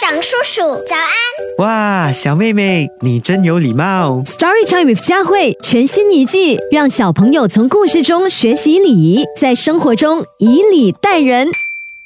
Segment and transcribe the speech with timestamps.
[0.00, 1.58] 长叔叔，早安！
[1.58, 4.22] 哇，小妹妹，你真有礼貌。
[4.24, 11.48] Story Time with 佳慧全新一季，让小朋友从故事中学习礼仪，在生活中以礼待人。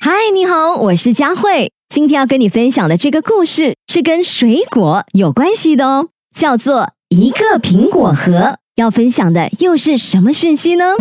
[0.00, 1.72] 嗨，你好，我是佳慧。
[1.88, 8.32] 今天要跟你分享的这个故事是跟水果有关系的哦，叫做《一个苹果核》。
[8.76, 10.94] 要分享的又是什么讯息呢？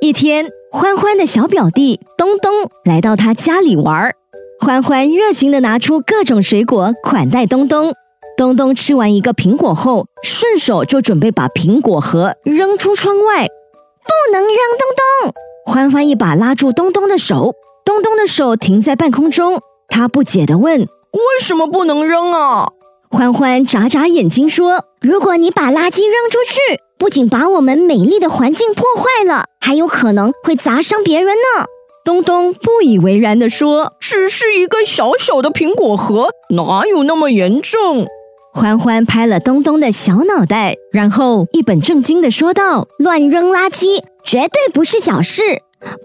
[0.00, 2.52] 一天，欢欢的小表弟东东
[2.84, 4.14] 来到他家里玩儿。
[4.60, 7.94] 欢欢热情地拿出各种水果款待东东。
[8.36, 13.46] 东东吃完一个苹果后，顺手就准备把苹果核扔出窗外。
[13.46, 15.32] 不能扔，东东！
[15.64, 19.60] 欢欢一把拉住东东的手，东东的手停在半空中。
[19.88, 20.80] 他不解地问
[21.12, 22.68] ：“为什么不能扔啊？”
[23.10, 31.66] 欢欢眨眨眼睛说：“如果你把垃圾扔出去，不仅把我们美丽的环境破坏了，还有可能会砸伤别人呢。”
[32.08, 38.06] 东东不以为然地说：“只是一个小小的苹果核，哪有那么严重？”
[38.54, 45.42] 欢欢拍了东东的小脑袋，然后一本正经地说道：“乱扔垃圾绝对不是小事，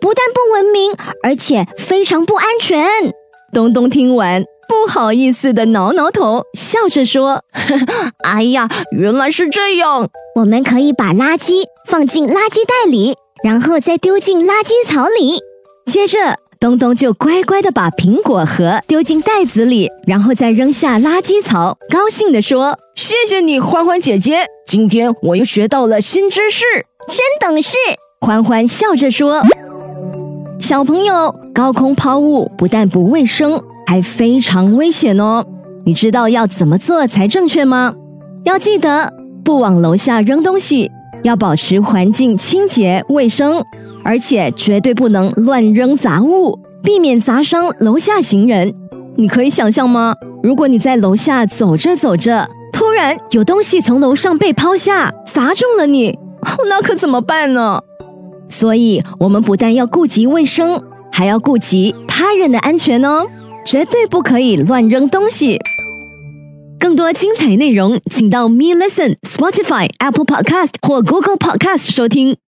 [0.02, 2.86] 不但不文明，而且非常不安全。”
[3.54, 7.46] 东东听完，不好意思地挠挠头，笑着说
[8.28, 10.10] ：“哎呀，原来是这样！
[10.36, 15.40] 我们可以把垃圾放进垃圾袋里，然后再丢进垃圾槽里。”
[15.86, 16.18] 接着，
[16.60, 26.64] 东东就乖乖的把苹果核丢进袋子里，然后再扔下垃圾槽，高兴地说：“谢谢你，欢欢姐姐，今天我又学到了新知识，
[27.08, 27.18] 真
[27.50, 27.76] 懂事。”
[28.22, 29.42] 欢欢笑着说
[30.60, 35.46] ：“小朋友，高空抛物不但不卫生，还非常危险哦。
[35.86, 37.94] 你知道要怎么做才正确吗？
[38.46, 39.12] 要记得
[39.44, 40.90] 不往楼下扔东西，
[41.24, 43.64] 要保持环境清洁卫生。”
[44.04, 48.74] 而且绝对不能乱扔杂物，避免砸伤楼下行人。
[49.16, 50.16] 你可以想象吗？
[50.42, 56.18] 如果你在楼下走着走着，突然有东西从楼上被抛下，砸中了你，
[56.68, 57.82] 那可怎么办呢？
[58.50, 63.28] 所以，我们不但要顾及卫生，还要顾及他人的安全哦，
[63.66, 65.60] 绝对不可以乱扔东西。
[66.80, 72.36] 更多精彩内容，请到 Me Listen、Spotify、Apple Podcast 或 Google Podcast 收听。